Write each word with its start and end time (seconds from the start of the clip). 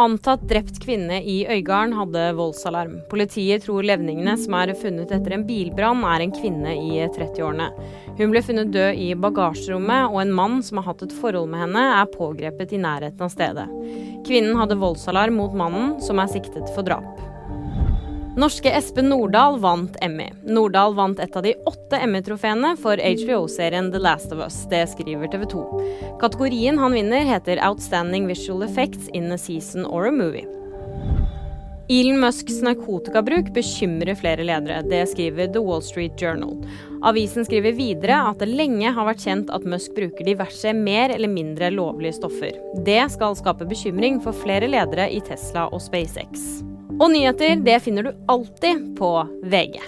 Antatt 0.00 0.40
drept 0.48 0.78
kvinne 0.80 1.18
i 1.20 1.42
Øygarden 1.44 1.92
hadde 1.92 2.20
voldsalarm. 2.38 2.94
Politiet 3.10 3.66
tror 3.66 3.84
levningene 3.84 4.38
som 4.40 4.54
er 4.56 4.70
funnet 4.80 5.10
etter 5.12 5.34
en 5.36 5.44
bilbrann, 5.44 6.00
er 6.08 6.24
en 6.24 6.32
kvinne 6.32 6.72
i 6.72 7.02
30-årene. 7.12 7.66
Hun 8.16 8.32
ble 8.32 8.40
funnet 8.40 8.72
død 8.72 8.96
i 8.96 9.10
bagasjerommet, 9.20 10.08
og 10.08 10.16
en 10.22 10.32
mann 10.32 10.62
som 10.64 10.80
har 10.80 10.86
hatt 10.88 11.04
et 11.04 11.12
forhold 11.20 11.52
med 11.52 11.66
henne, 11.66 11.82
er 11.98 12.08
pågrepet 12.14 12.72
i 12.72 12.80
nærheten 12.80 13.20
av 13.20 13.34
stedet. 13.34 13.68
Kvinnen 14.24 14.56
hadde 14.56 14.80
voldsalarm 14.80 15.36
mot 15.36 15.52
mannen, 15.60 15.98
som 16.00 16.24
er 16.24 16.32
siktet 16.32 16.72
for 16.72 16.88
drap. 16.88 17.21
Norske 18.36 18.70
Espen 18.70 19.08
Nordahl 19.08 19.58
vant 19.60 19.96
Emmy. 20.00 20.30
Nordahl 20.42 20.94
vant 20.94 21.18
et 21.20 21.36
av 21.36 21.42
de 21.44 21.52
åtte 21.68 21.98
Emmy-trofeene 22.00 22.70
for 22.80 22.96
HBO-serien 22.96 23.90
The 23.92 24.00
Last 24.00 24.32
of 24.32 24.40
Us. 24.40 24.62
Det 24.70 24.86
skriver 24.88 25.28
TV 25.28 25.44
2. 25.52 25.64
Kategorien 26.20 26.78
han 26.78 26.96
vinner, 26.96 27.28
heter 27.28 27.60
Outstanding 27.68 28.26
Visual 28.26 28.64
Effects 28.64 29.08
in 29.12 29.32
a 29.32 29.38
Season 29.38 29.84
or 29.84 30.06
a 30.06 30.10
Movie. 30.10 30.46
Elon 31.92 32.20
Musks 32.20 32.62
narkotikabruk 32.64 33.52
bekymrer 33.52 34.16
flere 34.16 34.48
ledere. 34.48 34.80
Det 34.88 35.04
skriver 35.12 35.52
The 35.52 35.60
Wall 35.60 35.84
Street 35.84 36.16
Journal. 36.16 36.56
Avisen 37.04 37.44
skriver 37.44 37.76
videre 37.76 38.16
at 38.30 38.40
det 38.40 38.48
lenge 38.48 38.96
har 38.96 39.10
vært 39.12 39.26
kjent 39.28 39.52
at 39.52 39.68
Musk 39.68 39.92
bruker 39.98 40.24
diverse 40.24 40.72
mer 40.72 41.12
eller 41.12 41.28
mindre 41.28 41.68
lovlige 41.74 42.16
stoffer. 42.22 42.56
Det 42.86 43.02
skal 43.12 43.36
skape 43.36 43.68
bekymring 43.68 44.22
for 44.24 44.32
flere 44.32 44.72
ledere 44.72 45.10
i 45.12 45.20
Tesla 45.20 45.68
og 45.68 45.84
SpaceX. 45.84 46.62
Og 47.00 47.10
nyheter 47.12 47.56
det 47.64 47.78
finner 47.84 48.02
du 48.08 48.12
alltid 48.28 48.92
på 48.98 49.14
VG. 49.42 49.80